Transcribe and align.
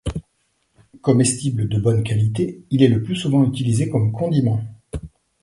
Comestible 1.01 1.69
de 1.69 1.77
bonne 1.79 2.01
qualité, 2.03 2.63
il 2.71 2.81
est 2.81 2.87
le 2.87 3.03
plus 3.03 3.15
souvent 3.15 3.43
utilisé 3.43 3.87
comme 3.87 4.11
condiment. 4.11 4.63